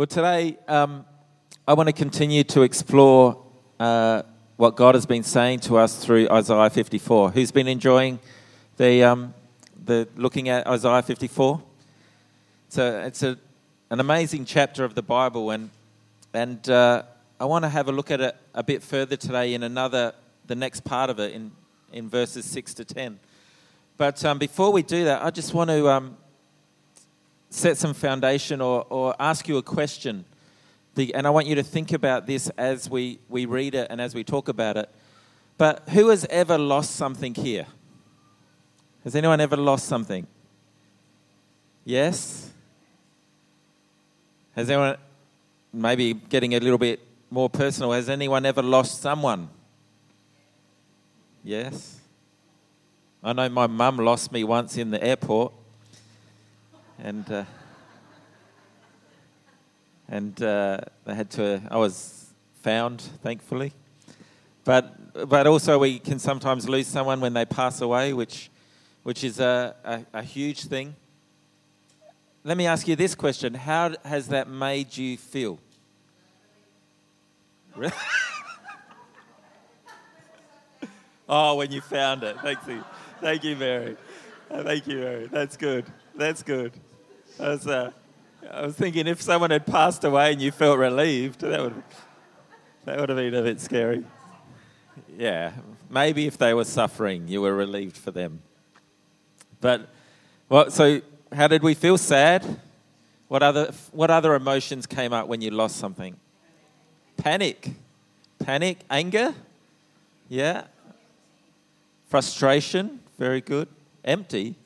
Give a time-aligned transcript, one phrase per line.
[0.00, 1.04] Well, today um,
[1.68, 3.36] I want to continue to explore
[3.78, 4.22] uh,
[4.56, 7.32] what God has been saying to us through Isaiah 54.
[7.32, 8.18] Who's been enjoying
[8.78, 9.34] the, um,
[9.84, 11.62] the looking at Isaiah 54?
[12.70, 13.36] So it's a,
[13.90, 15.68] an amazing chapter of the Bible, and
[16.32, 17.02] and uh,
[17.38, 20.14] I want to have a look at it a bit further today in another
[20.46, 21.52] the next part of it in
[21.92, 23.20] in verses six to ten.
[23.98, 26.16] But um, before we do that, I just want to um,
[27.50, 30.24] set some foundation or, or ask you a question.
[30.94, 34.00] The, and I want you to think about this as we, we read it and
[34.00, 34.88] as we talk about it.
[35.58, 37.66] But who has ever lost something here?
[39.04, 40.26] Has anyone ever lost something?
[41.84, 42.50] Yes?
[44.54, 44.96] Has anyone,
[45.72, 49.48] maybe getting a little bit more personal, has anyone ever lost someone?
[51.42, 52.00] Yes?
[53.22, 55.52] I know my mum lost me once in the airport
[57.02, 57.44] and uh,
[60.08, 61.62] and uh, they had to.
[61.70, 62.26] I was
[62.62, 63.72] found, thankfully,
[64.64, 68.50] but but also we can sometimes lose someone when they pass away, which
[69.02, 70.94] which is a, a, a huge thing.
[72.44, 75.58] Let me ask you this question: How has that made you feel?
[81.28, 82.36] oh, when you found it.
[82.42, 82.84] Thank you,
[83.20, 83.96] thank you, Mary.
[84.50, 85.28] Thank you, Mary.
[85.28, 85.86] That's good.
[86.16, 86.72] That's good.
[87.40, 87.90] I was, uh,
[88.50, 91.82] I was thinking if someone had passed away and you felt relieved, that would,
[92.84, 94.04] that would have been a bit scary.
[95.16, 95.52] Yeah,
[95.88, 98.42] maybe if they were suffering, you were relieved for them.
[99.62, 99.88] But,
[100.50, 101.00] well, so
[101.32, 101.96] how did we feel?
[101.96, 102.44] Sad?
[103.28, 106.16] What other, what other emotions came up when you lost something?
[107.16, 107.70] Panic.
[108.38, 108.80] Panic.
[108.90, 109.34] Anger?
[110.28, 110.64] Yeah.
[112.08, 113.00] Frustration?
[113.18, 113.68] Very good.
[114.04, 114.56] Empty?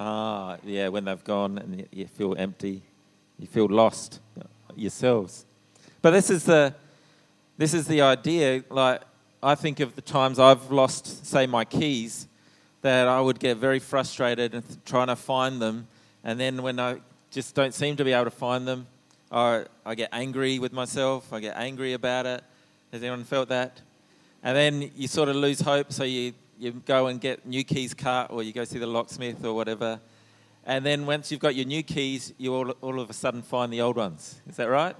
[0.00, 2.82] Ah, yeah, when they've gone and you feel empty,
[3.36, 4.20] you feel lost
[4.76, 5.44] yourselves.
[6.00, 6.72] But this is the
[7.56, 8.62] this is the idea.
[8.70, 9.02] Like
[9.42, 12.28] I think of the times I've lost, say, my keys,
[12.82, 15.88] that I would get very frustrated trying to find them,
[16.22, 17.00] and then when I
[17.32, 18.86] just don't seem to be able to find them,
[19.32, 21.32] I I get angry with myself.
[21.32, 22.44] I get angry about it.
[22.92, 23.80] Has anyone felt that?
[24.44, 27.94] And then you sort of lose hope, so you you go and get new keys
[27.94, 30.00] cut or you go see the locksmith or whatever.
[30.66, 33.72] And then once you've got your new keys, you all, all of a sudden find
[33.72, 34.40] the old ones.
[34.48, 34.96] Is that right?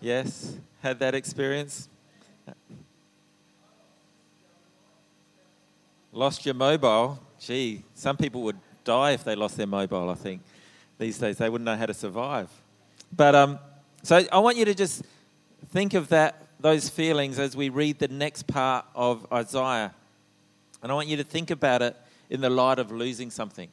[0.00, 0.56] Yes?
[0.82, 1.88] Had that experience?
[6.12, 7.18] Lost your mobile?
[7.40, 10.42] Gee, some people would die if they lost their mobile, I think.
[10.98, 12.50] These days, they wouldn't know how to survive.
[13.14, 13.58] But um,
[14.02, 15.02] so I want you to just
[15.70, 19.94] think of that, those feelings as we read the next part of Isaiah
[20.82, 21.96] and I want you to think about it
[22.30, 23.68] in the light of losing something.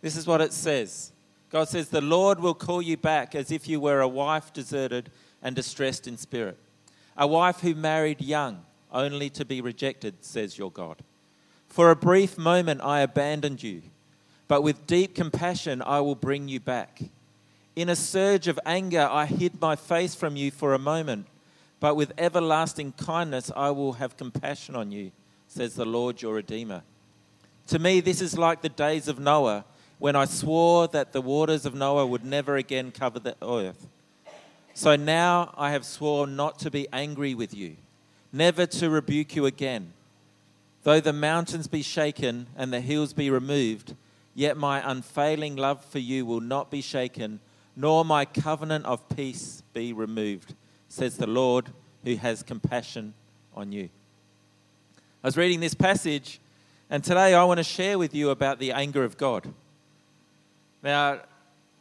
[0.00, 1.12] This is what it says
[1.50, 5.10] God says, The Lord will call you back as if you were a wife deserted
[5.42, 6.58] and distressed in spirit.
[7.16, 11.02] A wife who married young, only to be rejected, says your God.
[11.66, 13.82] For a brief moment I abandoned you,
[14.46, 17.02] but with deep compassion I will bring you back.
[17.76, 21.26] In a surge of anger I hid my face from you for a moment,
[21.80, 25.12] but with everlasting kindness I will have compassion on you
[25.48, 26.82] says the Lord your Redeemer.
[27.68, 29.64] To me, this is like the days of Noah,
[29.98, 33.88] when I swore that the waters of Noah would never again cover the earth.
[34.74, 37.76] So now I have sworn not to be angry with you,
[38.32, 39.92] never to rebuke you again.
[40.84, 43.96] Though the mountains be shaken and the hills be removed,
[44.34, 47.40] yet my unfailing love for you will not be shaken,
[47.74, 50.54] nor my covenant of peace be removed,
[50.88, 51.70] says the Lord
[52.04, 53.14] who has compassion
[53.56, 53.88] on you.
[55.20, 56.38] I was reading this passage,
[56.88, 59.52] and today I want to share with you about the anger of God.
[60.80, 61.22] Now,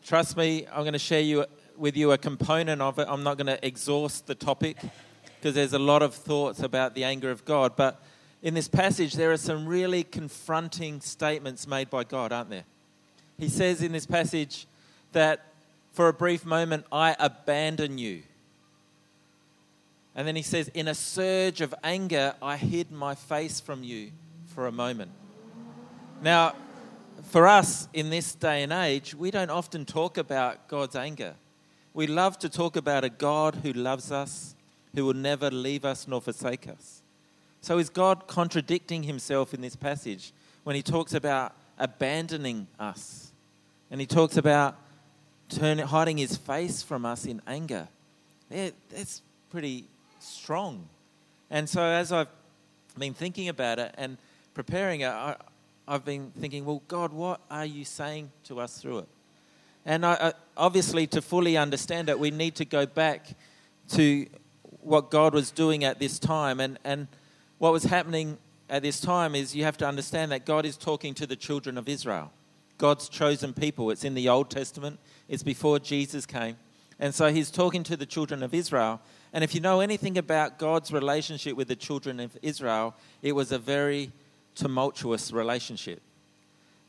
[0.04, 1.46] trust me, I'm going to share you,
[1.78, 3.06] with you a component of it.
[3.08, 4.78] I'm not going to exhaust the topic
[5.36, 7.76] because there's a lot of thoughts about the anger of God.
[7.76, 8.02] But
[8.42, 12.66] in this passage, there are some really confronting statements made by God, aren't there?
[13.38, 14.66] He says in this passage
[15.12, 15.46] that
[15.94, 18.24] for a brief moment, I abandon you.
[20.18, 24.12] And then he says, In a surge of anger, I hid my face from you
[24.48, 25.12] for a moment.
[26.24, 26.56] Now,
[27.30, 31.36] for us in this day and age, we don't often talk about God's anger.
[31.94, 34.56] We love to talk about a God who loves us,
[34.96, 37.04] who will never leave us nor forsake us.
[37.62, 40.34] So, is God contradicting himself in this passage
[40.64, 43.32] when he talks about abandoning us?
[43.92, 44.78] And he talks about
[45.60, 47.88] hiding his face from us in anger.
[48.50, 49.22] Yeah, that's
[49.52, 49.88] pretty
[50.28, 50.88] strong.
[51.50, 52.28] And so as I've
[52.98, 54.18] been thinking about it and
[54.54, 55.36] preparing it, I,
[55.88, 59.08] I've been thinking, well, God, what are you saying to us through it?
[59.86, 63.28] And I, I, obviously, to fully understand it, we need to go back
[63.92, 64.28] to
[64.82, 66.60] what God was doing at this time.
[66.60, 67.08] And, and
[67.58, 68.38] what was happening
[68.70, 71.78] at this time is you have to understand that God is talking to the children
[71.78, 72.32] of Israel,
[72.78, 73.90] God's chosen people.
[73.92, 76.58] It's in the Old Testament, it's before Jesus came.
[77.00, 79.00] And so he's talking to the children of Israel.
[79.34, 83.52] And if you know anything about God's relationship with the children of Israel, it was
[83.52, 84.12] a very
[84.56, 86.02] tumultuous relationship.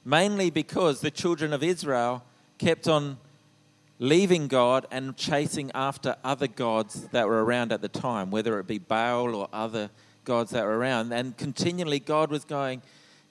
[0.05, 2.23] Mainly because the children of Israel
[2.59, 3.19] kept on
[3.99, 8.67] leaving God and chasing after other gods that were around at the time, whether it
[8.67, 9.91] be Baal or other
[10.25, 11.13] gods that were around.
[11.13, 12.83] And continually God was going,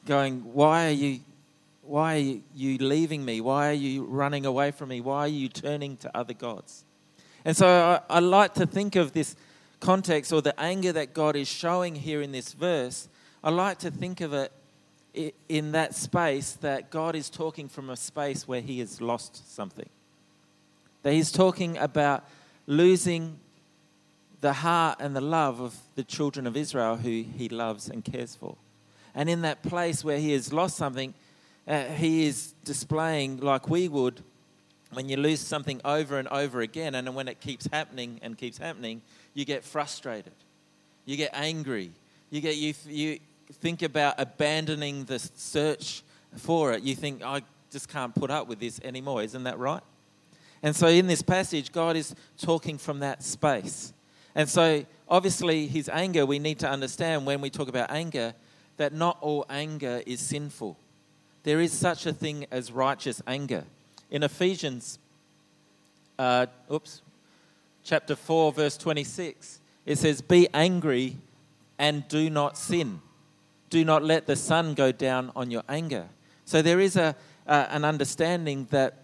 [0.05, 1.19] going, Why are you
[1.87, 3.39] why are you leaving me?
[3.39, 4.99] Why are you running away from me?
[4.99, 6.83] Why are you turning to other gods?
[7.47, 7.65] And so
[8.09, 9.37] I, I like to think of this
[9.79, 13.07] context or the anger that God is showing here in this verse.
[13.41, 14.51] I like to think of it
[15.47, 19.87] in that space that God is talking from a space where he has lost something.
[21.03, 22.25] That he's talking about
[22.65, 23.39] losing
[24.41, 28.35] the heart and the love of the children of Israel who he loves and cares
[28.35, 28.57] for.
[29.15, 31.13] And in that place where he has lost something,
[31.65, 34.21] uh, he is displaying, like we would,
[34.93, 38.57] when you lose something over and over again, and when it keeps happening and keeps
[38.57, 39.01] happening,
[39.33, 40.33] you get frustrated,
[41.05, 41.91] you get angry,
[42.29, 43.19] you get you you
[43.53, 46.03] think about abandoning the search
[46.35, 46.83] for it.
[46.83, 47.41] You think I
[47.71, 49.23] just can't put up with this anymore.
[49.23, 49.83] Isn't that right?
[50.63, 53.93] And so in this passage, God is talking from that space.
[54.33, 58.33] And so obviously, his anger, we need to understand when we talk about anger
[58.77, 60.77] that not all anger is sinful
[61.47, 63.63] there is such a thing as righteous anger.
[64.09, 64.99] In Ephesians,
[66.17, 67.01] uh, oops,
[67.83, 71.17] chapter 4, verse 26, it says, Be angry
[71.77, 73.01] and do not sin.
[73.69, 76.07] Do not let the sun go down on your anger.
[76.45, 77.15] So there is a,
[77.45, 79.03] uh, an understanding that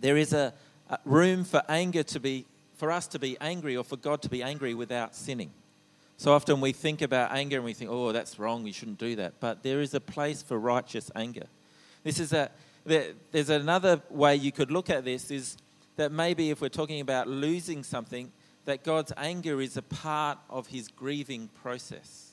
[0.00, 0.52] there is a,
[0.90, 2.44] a room for anger to be,
[2.76, 5.50] for us to be angry or for God to be angry without sinning.
[6.18, 9.16] So often we think about anger and we think, oh, that's wrong, we shouldn't do
[9.16, 9.34] that.
[9.40, 11.46] But there is a place for righteous anger.
[12.04, 12.50] This is a,
[12.88, 15.56] there's another way you could look at this is
[15.96, 18.30] that maybe if we're talking about losing something,
[18.64, 22.32] that God's anger is a part of his grieving process.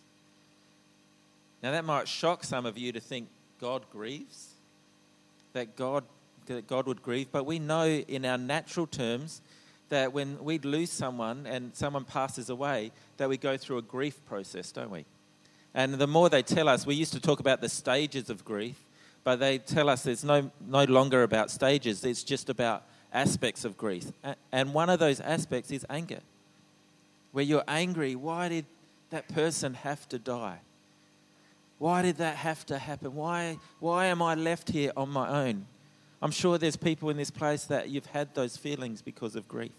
[1.63, 3.28] Now, that might shock some of you to think
[3.60, 4.50] God grieves,
[5.54, 6.04] that God,
[6.46, 9.42] that God would grieve, but we know in our natural terms
[9.90, 14.19] that when we lose someone and someone passes away, that we go through a grief
[14.25, 15.06] process, don't we?
[15.74, 18.78] And the more they tell us, we used to talk about the stages of grief,
[19.25, 23.75] but they tell us it's no, no longer about stages, it's just about aspects of
[23.75, 24.06] grief.
[24.51, 26.19] And one of those aspects is anger,
[27.33, 28.16] where you're angry.
[28.16, 28.66] Why did
[29.10, 30.60] that person have to die?
[31.80, 33.16] Why did that have to happen?
[33.16, 35.66] Why, why am I left here on my own?
[36.21, 39.74] I'm sure there's people in this place that you've had those feelings because of grief.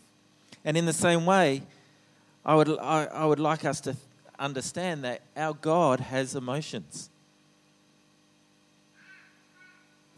[0.65, 1.63] And in the same way,
[2.45, 3.97] I would, I, I would like us to
[4.39, 7.11] understand that our God has emotions.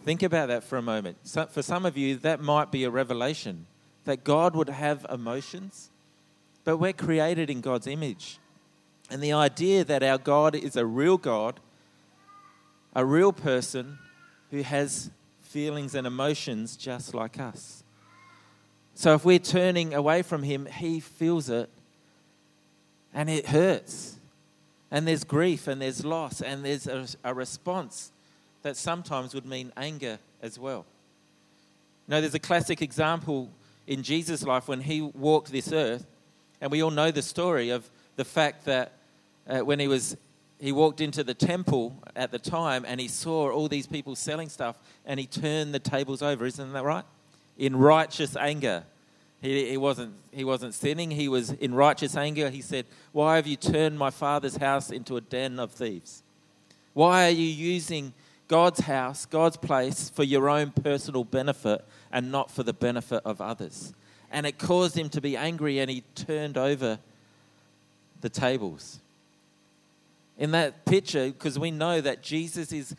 [0.09, 1.19] Think about that for a moment.
[1.25, 3.67] So for some of you, that might be a revelation
[4.07, 5.91] that God would have emotions,
[6.65, 8.39] but we're created in God's image.
[9.11, 11.61] And the idea that our God is a real God,
[12.95, 13.99] a real person
[14.51, 15.11] who has
[15.43, 17.85] feelings and emotions just like us.
[18.95, 21.69] So if we're turning away from Him, He feels it
[23.13, 24.19] and it hurts.
[24.91, 28.11] And there's grief and there's loss and there's a, a response
[28.63, 30.85] that sometimes would mean anger as well.
[32.07, 33.51] Know, there's a classic example
[33.87, 36.07] in Jesus' life when he walked this earth,
[36.61, 38.93] and we all know the story of the fact that
[39.49, 40.17] uh, when he was
[40.61, 44.49] he walked into the temple at the time and he saw all these people selling
[44.49, 46.45] stuff and he turned the tables over.
[46.47, 47.05] Isn't that right?
[47.57, 48.83] In righteous anger.
[49.41, 51.13] He, he, wasn't, he wasn't sinning.
[51.13, 52.51] He was in righteous anger.
[52.51, 56.23] He said why have you turned my father's house into a den of thieves?
[56.93, 58.13] Why are you using
[58.49, 63.41] God's house, God's place for your own personal benefit and not for the benefit of
[63.41, 63.93] others.
[64.33, 66.99] And it caused him to be angry and he turned over
[68.23, 69.01] the tables.
[70.39, 72.97] In that picture, because we know that Jesus is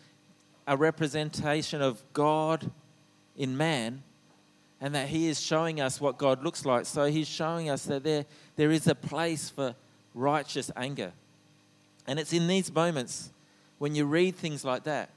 [0.68, 2.70] a representation of God
[3.36, 4.04] in man
[4.80, 6.86] and that he is showing us what God looks like.
[6.86, 8.26] So he's showing us that there,
[8.56, 9.76] there is a place for
[10.14, 11.12] righteous anger.
[12.06, 13.32] And it's in these moments
[13.80, 15.10] when you read things like that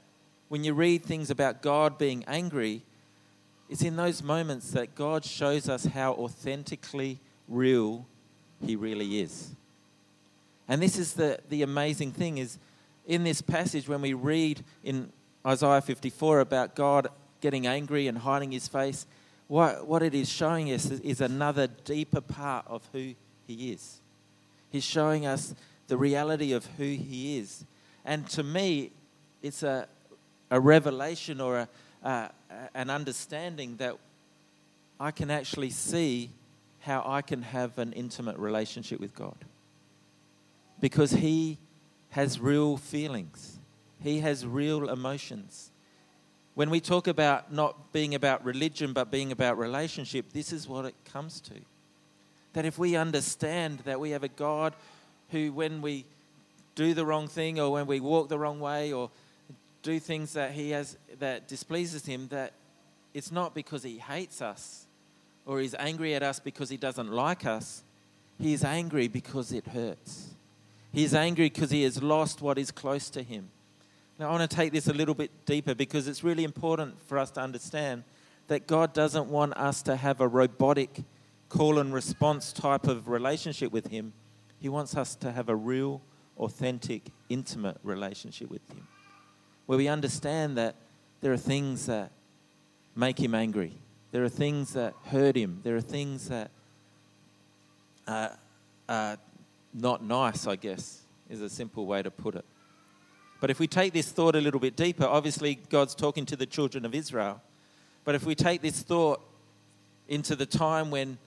[0.49, 2.83] when you read things about God being angry,
[3.69, 8.05] it's in those moments that God shows us how authentically real
[8.65, 9.51] He really is.
[10.67, 12.57] And this is the, the amazing thing is
[13.05, 15.11] in this passage when we read in
[15.45, 17.09] Isaiah 54 about God
[17.41, 19.05] getting angry and hiding his face,
[19.47, 23.13] what, what it is showing us is, is another deeper part of who
[23.45, 23.99] He is.
[24.71, 25.53] He's showing us
[25.87, 27.65] the reality of who He is.
[28.05, 28.91] And to me,
[29.41, 29.87] it's a,
[30.53, 31.67] a revelation or a,
[32.07, 32.27] uh,
[32.75, 33.97] an understanding that
[34.99, 36.29] I can actually see
[36.81, 39.35] how I can have an intimate relationship with God.
[40.79, 41.57] Because He
[42.11, 43.57] has real feelings,
[43.99, 45.71] He has real emotions.
[46.53, 50.85] When we talk about not being about religion but being about relationship, this is what
[50.85, 51.55] it comes to.
[52.53, 54.75] That if we understand that we have a God
[55.31, 56.05] who, when we
[56.75, 59.09] do the wrong thing or when we walk the wrong way or
[59.83, 62.53] do things that he has that displeases him that
[63.13, 64.87] it's not because he hates us
[65.45, 67.83] or he's angry at us because he doesn't like us.
[68.39, 70.29] He is angry because it hurts.
[70.91, 73.49] He's angry because he has lost what is close to him.
[74.17, 77.17] Now i want to take this a little bit deeper because it's really important for
[77.17, 78.03] us to understand
[78.47, 81.03] that god doesn't want us to have a robotic
[81.49, 84.13] call and response type of relationship with him.
[84.59, 86.01] He wants us to have a real
[86.37, 88.87] authentic intimate relationship with him
[89.65, 90.75] where we understand that
[91.21, 92.11] there are things that
[92.95, 93.73] make him angry.
[94.11, 95.61] There are things that hurt him.
[95.63, 96.51] There are things that
[98.07, 98.37] are,
[98.87, 99.17] are
[99.73, 102.45] not nice, I guess, is a simple way to put it.
[103.39, 106.45] But if we take this thought a little bit deeper, obviously God's talking to the
[106.45, 107.41] children of Israel.
[108.05, 109.21] But if we take this thought
[110.07, 111.17] into the time when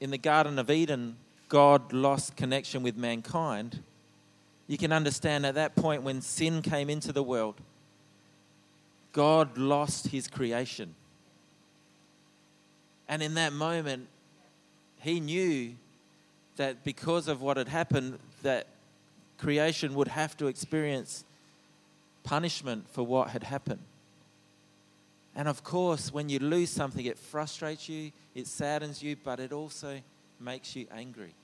[0.00, 1.16] in the Garden of Eden,
[1.48, 3.80] God lost connection with mankind,
[4.72, 7.56] you can understand at that point when sin came into the world,
[9.12, 10.94] God lost his creation.
[13.06, 14.08] And in that moment,
[15.02, 15.74] he knew
[16.56, 18.66] that because of what had happened, that
[19.36, 21.26] creation would have to experience
[22.24, 23.82] punishment for what had happened.
[25.36, 29.52] And of course, when you lose something, it frustrates you, it saddens you, but it
[29.52, 30.00] also
[30.40, 31.34] makes you angry.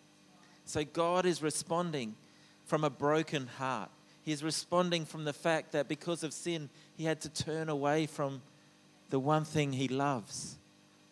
[0.65, 2.17] So God is responding
[2.69, 3.91] from a broken heart.
[4.23, 8.43] He's responding from the fact that because of sin, he had to turn away from
[9.09, 10.57] the one thing he loves.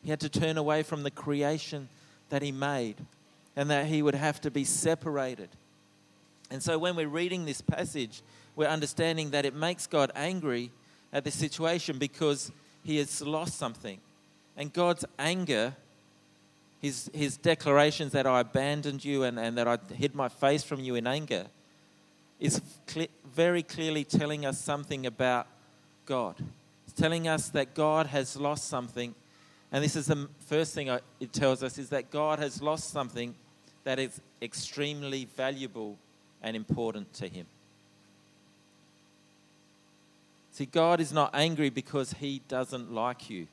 [0.05, 1.89] He had to turn away from the creation
[2.29, 2.97] that he made
[3.57, 5.49] and that he would have to be separated.
[6.51, 8.23] And so when we're reading this passage,
[8.55, 10.71] we're understanding that it makes God angry
[11.11, 12.53] at the situation because
[12.85, 13.99] he has lost something.
[14.59, 15.75] And God's anger
[16.81, 20.81] his, his declarations that I abandoned you and, and that I hid my face from
[20.81, 21.47] you in anger
[22.39, 25.47] is cl- very clearly telling us something about
[26.05, 26.37] God.
[26.87, 29.15] It's telling us that God has lost something.
[29.73, 32.91] And this is the first thing I, it tells us is that God has lost
[32.91, 33.35] something
[33.85, 35.97] that is extremely valuable
[36.43, 37.47] and important to him.
[40.53, 43.47] See, God is not angry because he doesn't like you.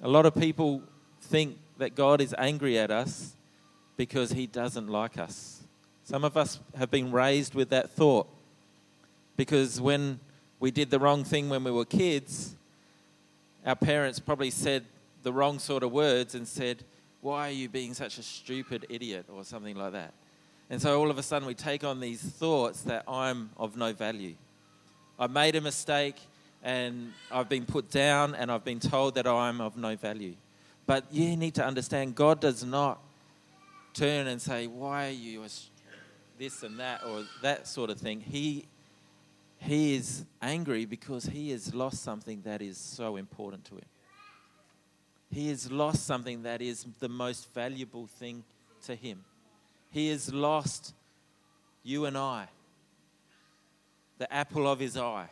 [0.00, 0.82] A lot of people
[1.22, 3.34] think that God is angry at us
[3.96, 5.62] because he doesn't like us.
[6.04, 8.28] Some of us have been raised with that thought
[9.36, 10.20] because when
[10.60, 12.54] we did the wrong thing when we were kids,
[13.66, 14.84] our parents probably said
[15.24, 16.84] the wrong sort of words and said,
[17.20, 19.26] Why are you being such a stupid idiot?
[19.28, 20.14] or something like that.
[20.70, 23.92] And so all of a sudden we take on these thoughts that I'm of no
[23.92, 24.34] value.
[25.18, 26.16] I made a mistake
[26.62, 30.34] and I've been put down and I've been told that I'm of no value.
[30.86, 33.00] But you need to understand God does not
[33.94, 35.44] turn and say, Why are you
[36.38, 38.20] this and that or that sort of thing?
[38.20, 38.64] He,
[39.58, 43.84] he is angry because he has lost something that is so important to him.
[45.30, 48.44] He has lost something that is the most valuable thing
[48.86, 49.24] to him.
[49.90, 50.94] He has lost
[51.82, 52.48] you and I,
[54.16, 55.28] the apple of his eye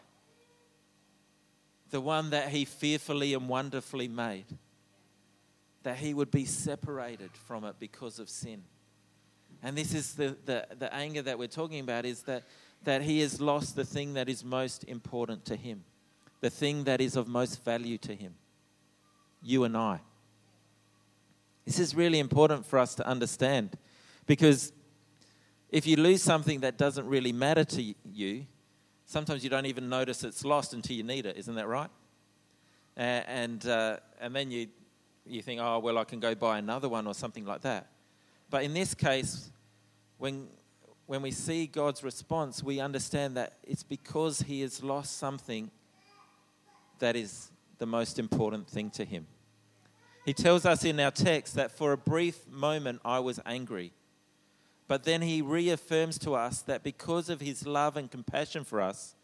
[1.96, 4.44] the one that he fearfully and wonderfully made,
[5.82, 8.62] that he would be separated from it because of sin.
[9.62, 12.42] And this is the, the, the anger that we're talking about is that,
[12.84, 15.84] that he has lost the thing that is most important to him,
[16.42, 18.34] the thing that is of most value to him
[19.42, 20.00] you and I.
[21.64, 23.70] This is really important for us to understand
[24.26, 24.70] because
[25.70, 28.44] if you lose something that doesn't really matter to you,
[29.06, 31.36] sometimes you don't even notice it's lost until you need it.
[31.36, 31.90] Isn't that right?
[32.96, 34.68] And, uh, and then you,
[35.24, 37.88] you think, oh, well, I can go buy another one or something like that.
[38.50, 39.50] But in this case,
[40.18, 40.48] when,
[41.06, 45.70] when we see God's response, we understand that it's because he has lost something
[46.98, 49.26] that is the most important thing to him.
[50.24, 53.92] He tells us in our text that for a brief moment I was angry.
[54.88, 59.14] But then he reaffirms to us that because of his love and compassion for us,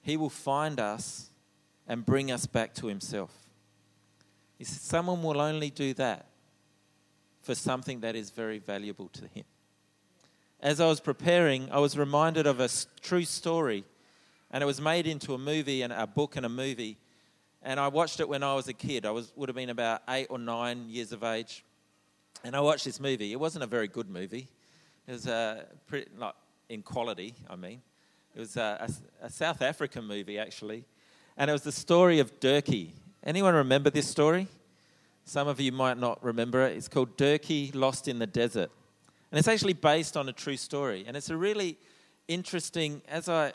[0.00, 1.30] he will find us
[1.86, 3.30] and bring us back to himself.
[4.56, 6.26] He said, Someone will only do that
[7.42, 9.44] for something that is very valuable to him.
[10.60, 12.68] As I was preparing, I was reminded of a
[13.00, 13.84] true story,
[14.50, 16.98] and it was made into a movie and a book and a movie.
[17.62, 19.04] And I watched it when I was a kid.
[19.04, 21.64] I was, would have been about eight or nine years of age.
[22.44, 23.32] And I watched this movie.
[23.32, 24.48] It wasn't a very good movie.
[25.06, 26.34] It was uh, pretty, like
[26.68, 27.82] in quality, I mean.
[28.34, 28.88] It was a,
[29.20, 30.84] a, a South African movie, actually.
[31.36, 32.90] And it was the story of Dirkie.
[33.24, 34.48] Anyone remember this story?
[35.24, 36.76] Some of you might not remember it.
[36.76, 38.70] It's called Dirkie Lost in the Desert.
[39.30, 41.04] And it's actually based on a true story.
[41.06, 41.78] And it's a really
[42.28, 43.52] interesting, as I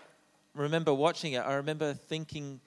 [0.56, 2.60] remember watching it, I remember thinking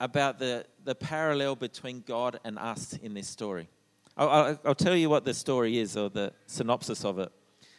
[0.00, 3.68] about the, the parallel between God and us in this story.
[4.16, 7.30] I'll, I'll, tell you what the story is, or the synopsis of it.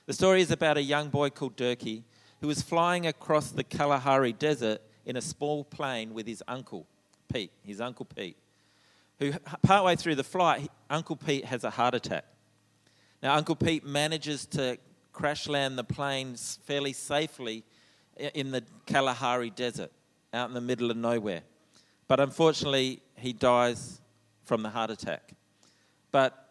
[0.06, 2.04] The story is about a young boy called Dirkie
[2.42, 6.86] who was flying across the Kalahari Desert in a small plane with his uncle,
[7.32, 8.38] Pete, his uncle Pete,
[9.20, 12.26] who, partway through the flight, Uncle Pete has a heart attack.
[13.24, 14.78] Now, Uncle Pete manages to
[15.12, 17.64] crash land the plane fairly safely
[18.36, 19.92] in the Kalahari Desert,
[20.34, 21.42] out in the middle of nowhere.
[22.08, 24.00] But unfortunately, he dies
[24.46, 25.34] from the heart attack.
[26.12, 26.50] But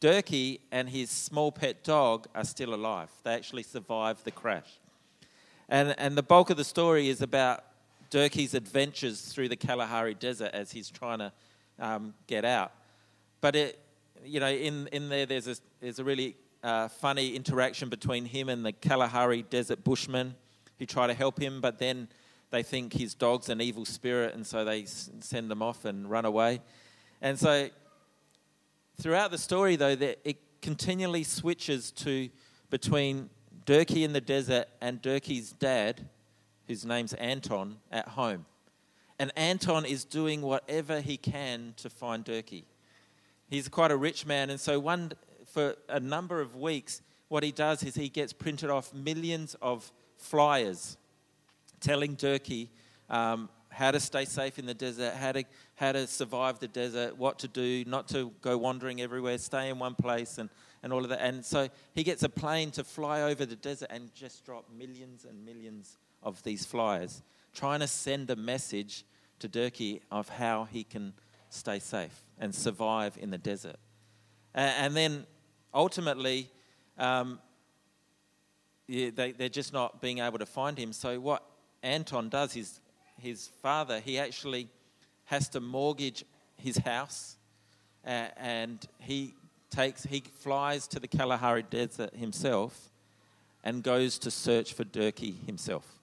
[0.00, 3.10] Dirkie and his small pet dog are still alive.
[3.24, 4.78] They actually survived the crash.
[5.68, 7.64] And, and the bulk of the story is about
[8.10, 11.32] Dirkie's adventures through the Kalahari Desert as he's trying to
[11.78, 12.72] um, get out.
[13.40, 13.78] But it,
[14.24, 18.48] you know, in, in there, there's a, there's a really uh, funny interaction between him
[18.48, 20.34] and the Kalahari Desert Bushmen
[20.78, 22.08] who try to help him, but then
[22.50, 26.24] they think his dog's an evil spirit, and so they send him off and run
[26.24, 26.60] away.
[27.20, 27.68] And so,
[29.00, 32.28] throughout the story, though, it continually switches to
[32.70, 33.30] between
[33.64, 36.08] Dirkie in the desert and Dirkie's dad,
[36.66, 38.46] whose name's Anton, at home.
[39.18, 42.64] And Anton is doing whatever he can to find Dirkie.
[43.48, 45.12] He's quite a rich man, and so one
[45.46, 49.90] for a number of weeks, what he does is he gets printed off millions of
[50.16, 50.96] flyers
[51.80, 52.68] telling Dirkie
[53.08, 55.44] um, how to stay safe in the desert, how to,
[55.76, 59.78] how to survive the desert, what to do, not to go wandering everywhere, stay in
[59.78, 60.50] one place, and,
[60.82, 61.20] and all of that.
[61.20, 65.24] And so he gets a plane to fly over the desert and just drop millions
[65.24, 67.22] and millions of these flyers,
[67.54, 69.04] trying to send a message
[69.38, 71.12] to Dirkie of how he can
[71.48, 73.76] stay safe and survive in the desert.
[74.54, 75.24] And, then
[75.72, 76.50] ultimately,
[76.98, 77.38] um,
[78.88, 80.92] they, they're just not being able to find him.
[80.92, 81.44] So what
[81.84, 82.80] Anton does, his,
[83.20, 84.68] his father, he actually
[85.26, 86.24] has to mortgage
[86.56, 87.36] his house
[88.06, 89.34] uh, and he
[89.70, 92.90] takes he flies to the Kalahari Desert himself
[93.62, 96.00] and goes to search for Dirkie himself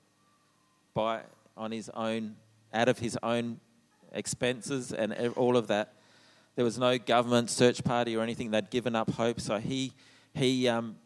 [0.93, 1.21] by
[1.57, 2.35] on his own
[2.73, 3.59] out of his own
[4.11, 5.93] expenses and all of that.
[6.55, 8.51] There was no government search party or anything.
[8.51, 9.39] They'd given up hope.
[9.39, 9.91] So he
[10.33, 10.97] he um,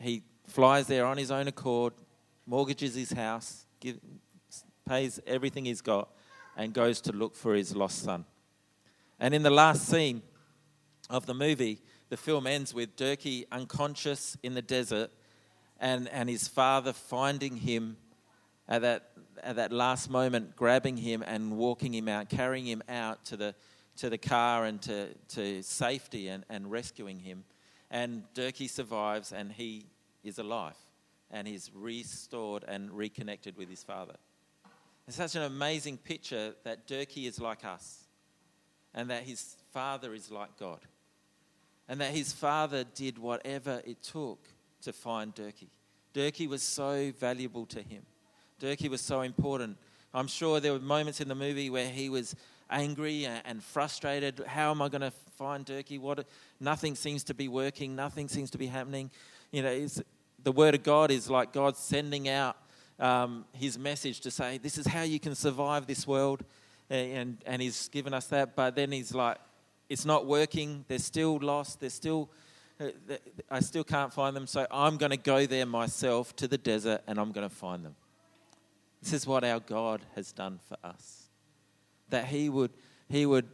[0.00, 1.92] he flies there on his own accord,
[2.46, 3.98] mortgages his house, give,
[4.90, 6.08] pays everything he's got,
[6.56, 8.24] and goes to look for his lost son.
[9.20, 10.20] And in the last scene
[11.08, 15.12] of the movie, the film ends with Dirkie unconscious in the desert
[15.78, 17.98] and, and his father finding him
[18.68, 19.10] at that,
[19.44, 23.54] at that last moment, grabbing him and walking him out, carrying him out to the,
[23.98, 27.44] to the car and to, to safety and, and rescuing him.
[27.92, 29.86] And Dirkie survives and he
[30.24, 30.76] is alive
[31.30, 34.16] and he's restored and reconnected with his father.
[35.10, 38.04] It's such an amazing picture that Dirkie is like us
[38.94, 40.78] and that his father is like God
[41.88, 44.38] and that his father did whatever it took
[44.82, 45.70] to find Dirkie.
[46.14, 48.04] Dirkie was so valuable to him.
[48.60, 49.78] Dirkie was so important.
[50.14, 52.36] I'm sure there were moments in the movie where he was
[52.70, 54.44] angry and frustrated.
[54.46, 55.98] How am I going to find Dirkie?
[55.98, 56.24] What?
[56.60, 57.96] Nothing seems to be working.
[57.96, 59.10] Nothing seems to be happening.
[59.50, 59.88] You know,
[60.44, 62.56] the word of God is like God sending out
[63.00, 66.44] um, his message to say, this is how you can survive this world.
[66.90, 68.54] And, and he's given us that.
[68.54, 69.38] But then he's like,
[69.88, 70.84] it's not working.
[70.88, 71.80] They're still lost.
[71.80, 72.30] They're still,
[72.80, 72.88] uh,
[73.50, 74.46] I still can't find them.
[74.46, 77.84] So I'm going to go there myself to the desert and I'm going to find
[77.84, 77.96] them.
[79.02, 81.28] This is what our God has done for us.
[82.10, 82.72] That he would,
[83.08, 83.48] he would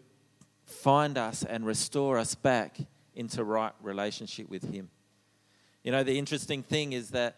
[0.65, 2.79] find us and restore us back
[3.15, 4.91] into right relationship with him.
[5.85, 7.37] You know, the interesting thing is that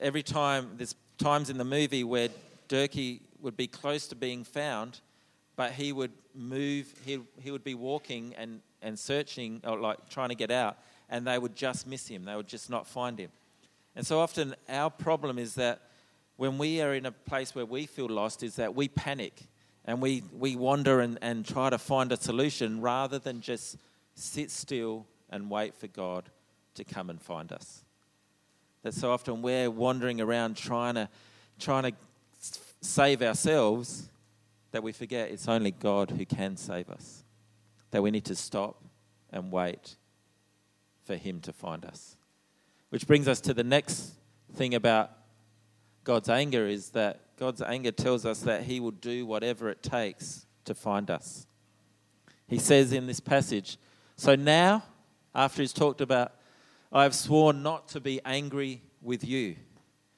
[0.00, 2.28] every time, there's times in the movie where
[2.68, 5.00] Dirkie would be close to being found,
[5.56, 10.28] but he would move, he, he would be walking and, and searching, or like trying
[10.28, 12.24] to get out, and they would just miss him.
[12.24, 13.30] They would just not find him.
[13.94, 15.80] And so often our problem is that
[16.36, 19.40] when we are in a place where we feel lost is that we panic
[19.86, 23.78] and we, we wander and, and try to find a solution rather than just
[24.14, 26.28] sit still and wait for God
[26.74, 27.85] to come and find us.
[28.86, 31.08] That so often we're wandering around trying to,
[31.58, 31.92] trying to
[32.80, 34.08] save ourselves
[34.70, 37.24] that we forget it's only God who can save us.
[37.90, 38.80] That we need to stop
[39.32, 39.96] and wait
[41.04, 42.16] for Him to find us.
[42.90, 44.12] Which brings us to the next
[44.54, 45.10] thing about
[46.04, 50.46] God's anger is that God's anger tells us that He will do whatever it takes
[50.64, 51.48] to find us.
[52.46, 53.78] He says in this passage,
[54.14, 54.84] So now,
[55.34, 56.34] after He's talked about,
[56.92, 59.56] I have sworn not to be angry with you,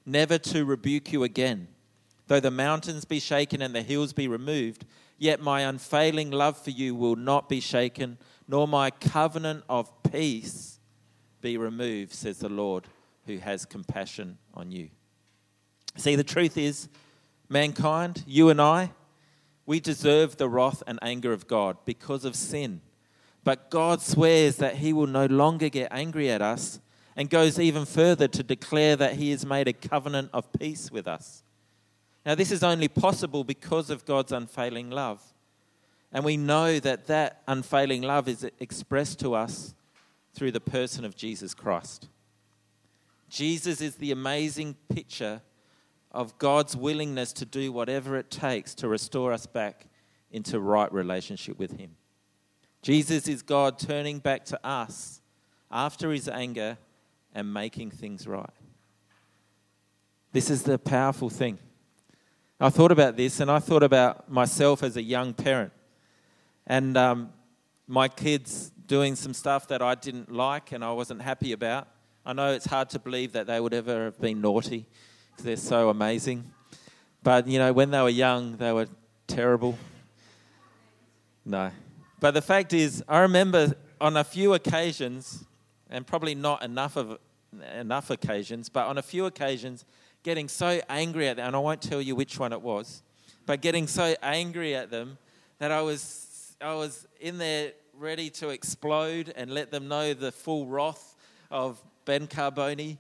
[0.05, 1.69] never to rebuke you again.
[2.27, 4.85] Though the mountains be shaken and the hills be removed,
[5.17, 10.79] yet my unfailing love for you will not be shaken, nor my covenant of peace
[11.41, 12.87] be removed, says the Lord,
[13.27, 14.91] who has compassion on you.
[15.97, 16.89] See, the truth is,
[17.49, 18.93] mankind, you and I,
[19.67, 22.81] we deserve the wrath and anger of God because of sin.
[23.49, 26.81] But God swears that He will no longer get angry at us
[27.17, 31.09] and goes even further to declare that He has made a covenant of peace with
[31.09, 31.43] us.
[32.27, 35.23] Now, this is only possible because of God's unfailing love.
[36.13, 39.75] And we know that that unfailing love is expressed to us
[40.35, 42.07] through the person of Jesus Christ.
[43.31, 45.41] Jesus is the amazing picture
[46.13, 49.87] of God's willingness to do whatever it takes to restore us back
[50.31, 51.97] into right relationship with Him.
[52.83, 55.21] Jesus is God turning back to us
[55.71, 56.79] after His anger
[57.35, 58.51] and making things right.
[60.33, 61.59] This is the powerful thing.
[62.61, 65.73] I thought about this and I thought about myself as a young parent
[66.67, 67.33] and um,
[67.87, 71.89] my kids doing some stuff that I didn't like and I wasn't happy about.
[72.27, 74.87] I know it's hard to believe that they would ever have been naughty
[75.31, 76.51] because they're so amazing.
[77.23, 78.87] But, you know, when they were young, they were
[79.27, 79.79] terrible.
[81.45, 81.71] No.
[82.21, 85.45] But the fact is, I remember on a few occasions,
[85.89, 87.19] and probably not enough of
[87.75, 89.85] enough occasions, but on a few occasions,
[90.23, 93.03] getting so angry at them, and I won't tell you which one it was,
[93.47, 95.17] but getting so angry at them
[95.59, 100.33] that I was I was in there ready to explode and let them know the
[100.33, 101.15] full wrath
[101.51, 102.99] of Ben Carbone.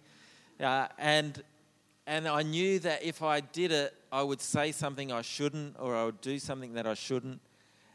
[0.61, 1.43] Uh, and
[2.07, 5.97] and I knew that if I did it, I would say something I shouldn't or
[5.97, 7.41] I would do something that I shouldn't.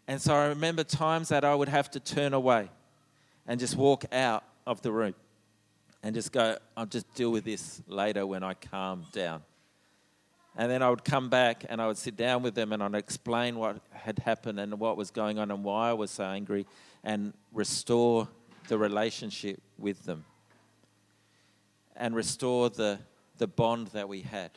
[0.08, 2.70] And so I remember times that I would have to turn away
[3.48, 5.16] and just walk out of the room
[6.02, 9.42] and just go, I'll just deal with this later when I calm down.
[10.56, 12.96] And then I would come back and I would sit down with them and I'd
[12.96, 16.68] explain what had happened and what was going on and why I was so angry
[17.04, 18.28] and restore
[18.68, 20.26] the relationship with them
[21.96, 23.00] and restore the
[23.38, 24.52] the bond that we had.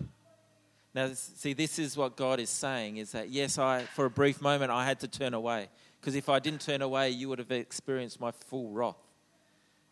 [0.96, 4.40] Now, see, this is what God is saying is that, yes, I, for a brief
[4.40, 5.68] moment, I had to turn away.
[6.00, 8.96] Because if I didn't turn away, you would have experienced my full wrath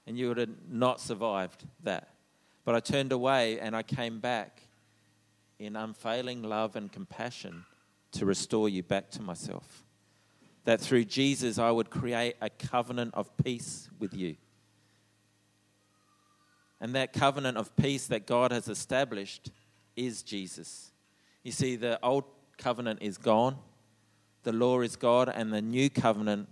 [0.06, 2.08] and you would have not survived that.
[2.64, 4.62] But I turned away and I came back
[5.58, 7.66] in unfailing love and compassion
[8.12, 9.84] to restore you back to myself.
[10.64, 14.36] That through Jesus, I would create a covenant of peace with you.
[16.80, 19.50] And that covenant of peace that God has established
[19.96, 20.92] is Jesus.
[21.44, 22.24] You see, the old
[22.58, 23.56] covenant is gone,
[24.42, 26.48] the law is God, and the new covenant,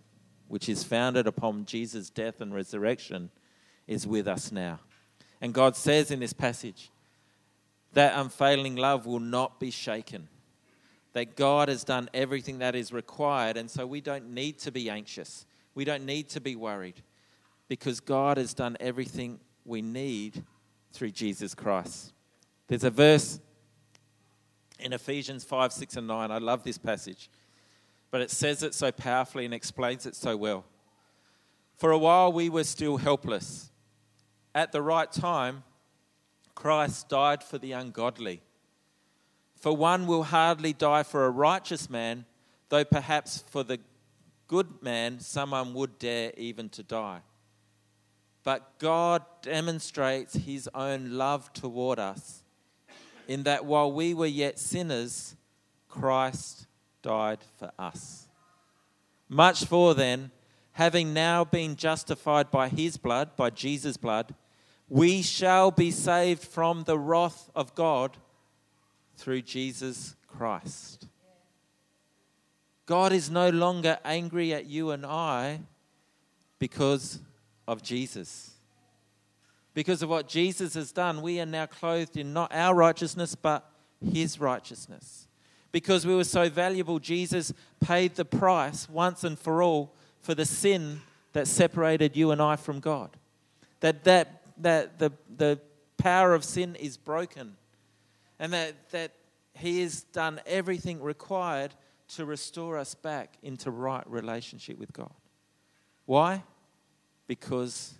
[0.48, 3.30] which is founded upon Jesus' death and resurrection,
[3.86, 4.78] is with us now.
[5.40, 6.90] And God says in this passage
[7.94, 10.28] that unfailing love will not be shaken.
[11.14, 14.88] That God has done everything that is required, and so we don't need to be
[14.88, 15.46] anxious.
[15.74, 17.02] We don't need to be worried
[17.68, 20.42] because God has done everything we need
[20.92, 22.12] through Jesus Christ.
[22.68, 23.40] There's a verse
[24.82, 26.30] in Ephesians 5, 6, and 9.
[26.30, 27.30] I love this passage,
[28.10, 30.64] but it says it so powerfully and explains it so well.
[31.76, 33.70] For a while we were still helpless.
[34.54, 35.64] At the right time,
[36.54, 38.42] Christ died for the ungodly.
[39.56, 42.26] For one will hardly die for a righteous man,
[42.68, 43.78] though perhaps for the
[44.48, 47.20] good man someone would dare even to die.
[48.44, 52.41] But God demonstrates his own love toward us
[53.32, 55.36] in that while we were yet sinners,
[55.88, 56.66] Christ
[57.00, 58.28] died for us.
[59.28, 60.30] Much more then,
[60.72, 64.34] having now been justified by his blood, by Jesus' blood,
[64.88, 68.18] we shall be saved from the wrath of God
[69.16, 71.08] through Jesus Christ.
[72.84, 75.60] God is no longer angry at you and I
[76.58, 77.20] because
[77.66, 78.51] of Jesus.
[79.74, 83.70] Because of what Jesus has done, we are now clothed in not our righteousness, but
[84.00, 85.28] his righteousness.
[85.70, 90.44] Because we were so valuable, Jesus paid the price once and for all for the
[90.44, 91.00] sin
[91.32, 93.16] that separated you and I from God.
[93.80, 95.58] That, that, that the, the
[95.96, 97.56] power of sin is broken.
[98.38, 99.12] And that, that
[99.54, 101.74] He has done everything required
[102.08, 105.14] to restore us back into right relationship with God.
[106.04, 106.42] Why?
[107.26, 107.94] Because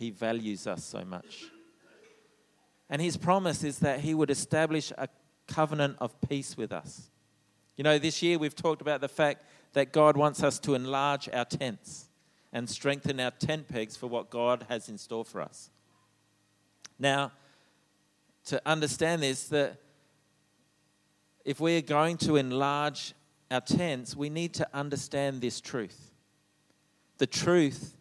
[0.00, 1.44] He values us so much.
[2.88, 5.08] And His promise is that He would establish a
[5.46, 7.10] covenant of peace with us.
[7.76, 11.28] You know, this year we've talked about the fact that God wants us to enlarge
[11.30, 12.08] our tents
[12.50, 15.68] and strengthen our tent pegs for what God has in store for us.
[16.98, 17.32] Now,
[18.46, 19.76] to understand this, that
[21.44, 23.12] if we're going to enlarge
[23.50, 26.10] our tents, we need to understand this truth
[27.18, 27.98] the truth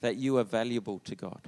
[0.00, 1.40] that you are valuable to God.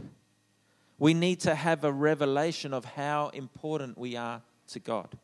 [0.98, 5.16] We need to have a revelation of how important we are to God.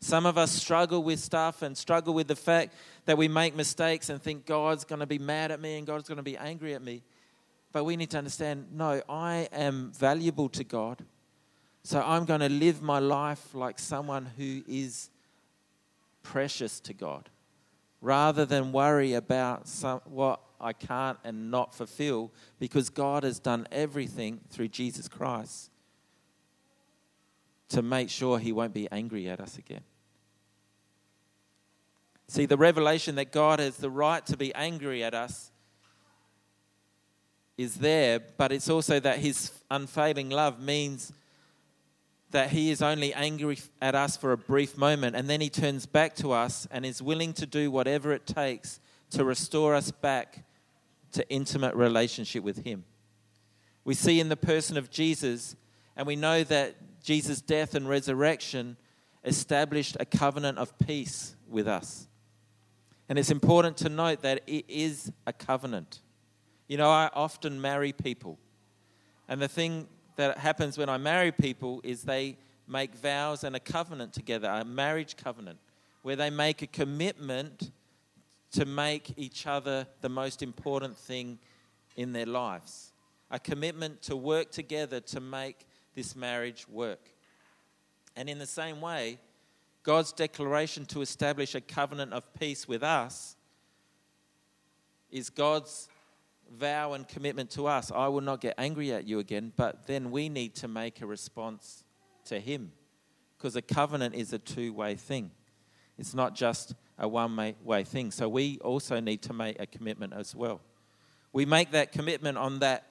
[0.00, 2.74] Some of us struggle with stuff and struggle with the fact
[3.06, 6.06] that we make mistakes and think God's going to be mad at me and God's
[6.06, 7.02] going to be angry at me.
[7.72, 11.02] But we need to understand no, I am valuable to God.
[11.84, 15.08] So I'm going to live my life like someone who is
[16.22, 17.30] precious to God
[18.02, 23.66] rather than worry about some, what I can't and not fulfill because God has done
[23.70, 25.70] everything through Jesus Christ
[27.70, 29.82] to make sure He won't be angry at us again.
[32.28, 35.50] See, the revelation that God has the right to be angry at us
[37.56, 41.12] is there, but it's also that His unfailing love means
[42.30, 45.86] that He is only angry at us for a brief moment and then He turns
[45.86, 48.80] back to us and is willing to do whatever it takes
[49.14, 50.44] to restore us back
[51.12, 52.84] to intimate relationship with Him.
[53.84, 55.56] We see in the person of Jesus,
[55.96, 58.76] and we know that Jesus' death and resurrection
[59.24, 62.08] established a covenant of peace with us.
[63.08, 66.00] And it's important to note that it is a covenant.
[66.68, 68.38] You know, I often marry people.
[69.28, 73.60] And the thing that happens when I marry people is they make vows and a
[73.60, 75.58] covenant together, a marriage covenant,
[76.02, 77.70] where they make a commitment
[78.54, 81.38] to make each other the most important thing
[81.96, 82.92] in their lives.
[83.30, 87.10] A commitment to work together to make this marriage work.
[88.16, 89.18] And in the same way,
[89.82, 93.36] God's declaration to establish a covenant of peace with us
[95.10, 95.88] is God's
[96.50, 97.90] vow and commitment to us.
[97.92, 101.06] I will not get angry at you again, but then we need to make a
[101.06, 101.82] response
[102.26, 102.72] to Him
[103.36, 105.32] because a covenant is a two way thing.
[105.98, 108.10] It's not just a one way thing.
[108.10, 110.60] So we also need to make a commitment as well.
[111.32, 112.88] We make that commitment on that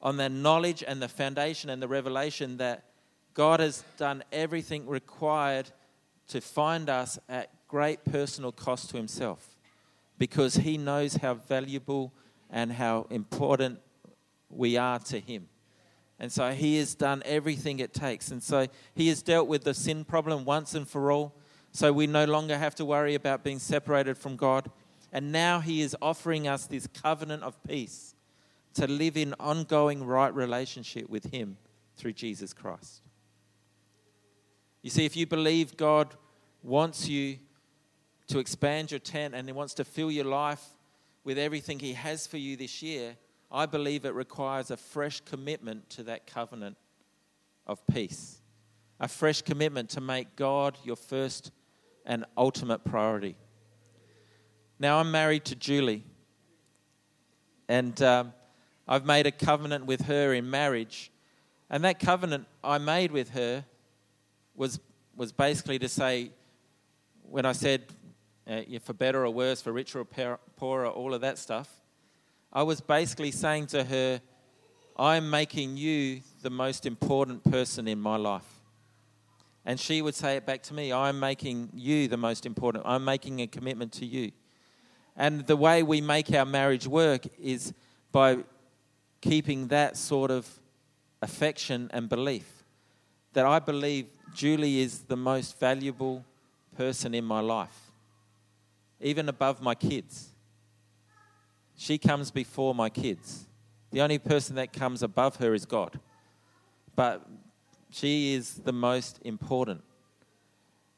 [0.00, 2.84] on the knowledge and the foundation and the revelation that
[3.34, 5.70] God has done everything required
[6.28, 9.56] to find us at great personal cost to himself
[10.18, 12.12] because he knows how valuable
[12.50, 13.78] and how important
[14.50, 15.48] we are to him.
[16.18, 18.30] And so he has done everything it takes.
[18.30, 21.34] And so he has dealt with the sin problem once and for all.
[21.72, 24.70] So we no longer have to worry about being separated from God.
[25.12, 28.14] And now he is offering us this covenant of peace
[28.74, 31.56] to live in ongoing right relationship with him
[31.96, 33.02] through Jesus Christ.
[34.82, 36.14] You see, if you believe God
[36.62, 37.38] wants you
[38.28, 40.64] to expand your tent and He wants to fill your life
[41.24, 43.16] with everything He has for you this year,
[43.50, 46.76] I believe it requires a fresh commitment to that covenant
[47.66, 48.40] of peace,
[48.98, 51.52] a fresh commitment to make God your first
[52.04, 53.36] and ultimate priority.
[54.78, 56.04] Now, I'm married to Julie,
[57.68, 58.32] and um,
[58.88, 61.10] I've made a covenant with her in marriage.
[61.70, 63.64] And that covenant I made with her
[64.54, 64.80] was,
[65.16, 66.30] was basically to say,
[67.22, 67.84] when I said,
[68.46, 71.70] uh, for better or worse, for richer or poorer, all of that stuff,
[72.52, 74.20] I was basically saying to her,
[74.96, 78.61] I'm making you the most important person in my life.
[79.64, 82.84] And she would say it back to me I'm making you the most important.
[82.86, 84.32] I'm making a commitment to you.
[85.16, 87.72] And the way we make our marriage work is
[88.10, 88.38] by
[89.20, 90.48] keeping that sort of
[91.20, 92.62] affection and belief
[93.32, 96.24] that I believe Julie is the most valuable
[96.76, 97.92] person in my life,
[99.00, 100.30] even above my kids.
[101.76, 103.46] She comes before my kids.
[103.90, 105.98] The only person that comes above her is God.
[106.94, 107.26] But
[107.92, 109.82] she is the most important.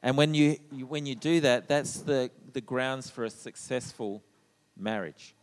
[0.02, 4.22] And when you, when you do that, that's the, the grounds for a successful
[4.76, 5.34] marriage.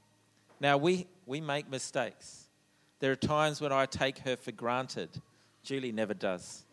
[0.59, 2.47] Now, we, we make mistakes.
[2.99, 5.09] There are times when I take her for granted.
[5.63, 6.63] Julie never does.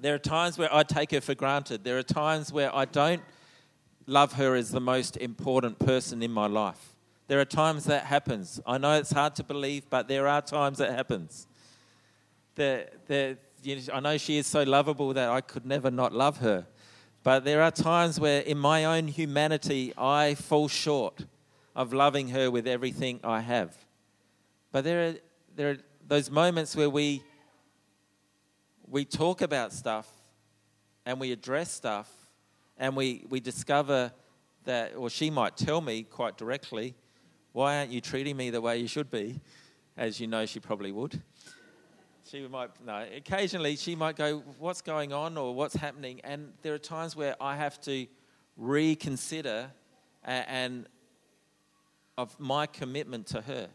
[0.00, 1.84] There are times where I take her for granted.
[1.84, 3.22] There are times where I don't
[4.06, 6.94] love her as the most important person in my life.
[7.28, 8.60] There are times that happens.
[8.66, 11.46] I know it's hard to believe, but there are times that happens.
[12.54, 16.12] The, the, you know, I know she is so lovable that I could never not
[16.12, 16.66] love her.
[17.22, 21.24] But there are times where, in my own humanity, I fall short
[21.74, 23.74] of loving her with everything I have.
[24.70, 25.14] But there are,
[25.56, 27.22] there are those moments where we,
[28.86, 30.08] we talk about stuff
[31.06, 32.10] and we address stuff
[32.76, 34.12] and we, we discover
[34.64, 36.94] that, or she might tell me quite directly,
[37.52, 39.40] why aren't you treating me the way you should be?
[39.96, 41.22] As you know, she probably would.
[42.30, 46.20] She might, no, occasionally she might go, What's going on or what's happening?
[46.24, 48.06] And there are times where I have to
[48.56, 49.70] reconsider
[50.24, 50.86] and, and
[52.16, 53.68] of my commitment to her.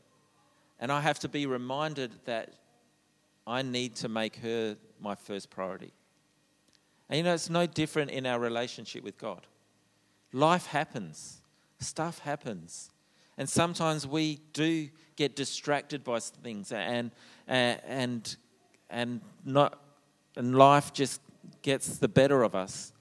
[0.80, 2.54] And I have to be reminded that
[3.46, 5.94] I need to make her my first priority.
[7.10, 9.46] And you know, it's no different in our relationship with God.
[10.32, 11.42] Life happens,
[11.80, 12.92] stuff happens.
[13.38, 17.12] And sometimes we do get distracted by things and,
[17.46, 18.38] and,
[18.90, 19.78] and, not,
[20.38, 21.20] and life just
[21.62, 22.94] gets the better of us.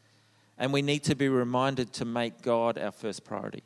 [0.59, 3.63] And we need to be reminded to make God our first priority.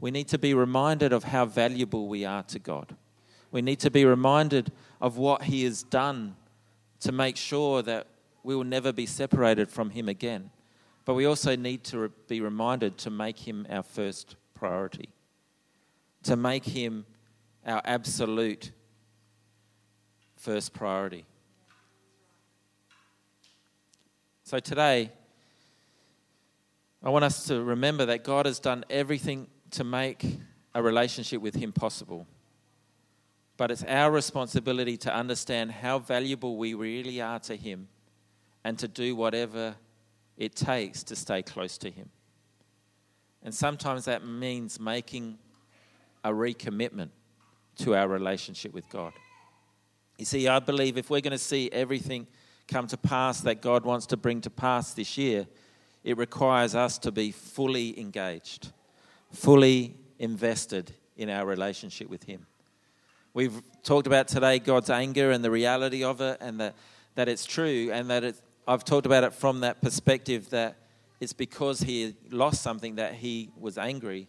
[0.00, 2.96] We need to be reminded of how valuable we are to God.
[3.52, 6.34] We need to be reminded of what He has done
[6.98, 8.08] to make sure that
[8.42, 10.50] we will never be separated from Him again.
[11.04, 15.10] But we also need to be reminded to make Him our first priority
[16.24, 17.06] to make Him
[17.66, 18.70] our absolute
[20.36, 21.24] first priority.
[24.44, 25.12] So today,
[27.02, 30.24] I want us to remember that God has done everything to make
[30.74, 32.26] a relationship with Him possible.
[33.56, 37.88] But it's our responsibility to understand how valuable we really are to Him
[38.64, 39.74] and to do whatever
[40.36, 42.08] it takes to stay close to Him.
[43.42, 45.38] And sometimes that means making
[46.24, 47.10] a recommitment
[47.78, 49.12] to our relationship with God.
[50.18, 52.26] You see, I believe if we're going to see everything
[52.66, 55.46] come to pass that God wants to bring to pass this year,
[56.04, 58.72] it requires us to be fully engaged,
[59.32, 62.46] fully invested in our relationship with Him.
[63.32, 66.74] We've talked about today God's anger and the reality of it, and that,
[67.14, 70.76] that it's true, and that it's, I've talked about it from that perspective that
[71.20, 74.28] it's because He lost something that He was angry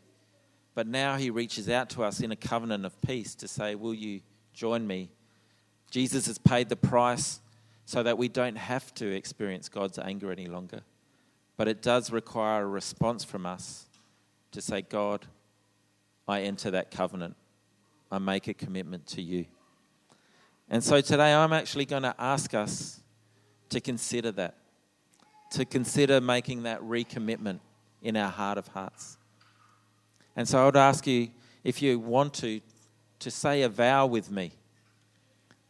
[0.80, 3.94] but now he reaches out to us in a covenant of peace to say, Will
[3.94, 4.22] you
[4.54, 5.10] join me?
[5.92, 7.42] Jesus has paid the price
[7.84, 10.84] so that we don't have to experience God's anger any longer.
[11.58, 13.88] But it does require a response from us
[14.54, 15.26] to say, God,
[16.30, 17.36] I enter that covenant.
[18.10, 19.48] I make a commitment to you.
[20.70, 23.02] And so today I'm actually going to ask us
[23.68, 24.56] to consider that,
[25.52, 27.60] to consider making that recommitment
[28.02, 29.18] in our heart of hearts.
[30.36, 31.30] And so I would ask you,
[31.63, 32.62] if you want to,
[33.20, 34.52] to say a vow with me,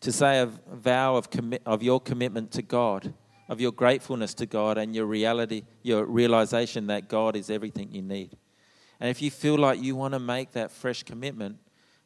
[0.02, 3.13] to say a vow of, commi- of your commitment to God,
[3.48, 8.02] of your gratefulness to God, and your reality, your realization that God is everything you
[8.02, 8.38] need.
[9.00, 11.58] And if you feel like you want to make that fresh commitment,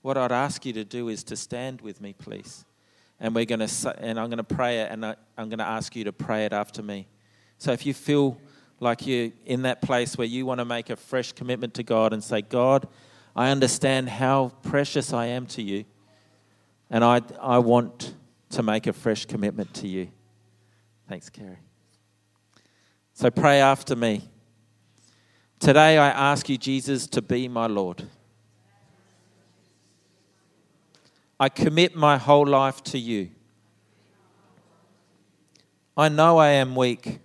[0.02, 2.66] what I'd ask you to do is to stand with me, please.
[3.20, 5.68] And we're going to, and I'm going to pray it, and I, I'm going to
[5.68, 7.08] ask you to pray it after me.
[7.58, 8.38] So if you feel
[8.84, 12.14] like you're in that place where you want to make a fresh commitment to God
[12.14, 12.88] and say, God,
[13.36, 15.86] I understand how precious I am to you,
[16.90, 18.14] and I, I want
[18.52, 20.10] to make a fresh commitment to you.
[21.10, 21.58] Thanks, Kerry.
[23.14, 24.30] So pray after me.
[25.60, 28.04] Today I ask you, Jesus, to be my Lord.
[31.40, 33.30] I commit my whole life to you.
[35.96, 37.20] I know I am weak.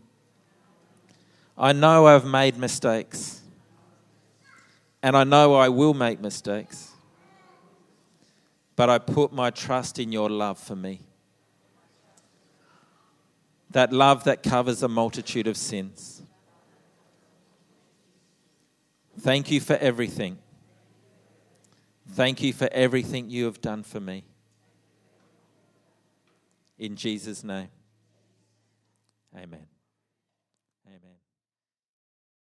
[1.58, 3.42] I know I've made mistakes.
[5.02, 6.92] And I know I will make mistakes.
[8.76, 11.00] But I put my trust in your love for me.
[13.70, 16.22] That love that covers a multitude of sins.
[19.18, 20.38] Thank you for everything.
[22.12, 24.24] Thank you for everything you have done for me.
[26.78, 27.68] In Jesus' name,
[29.36, 29.77] amen.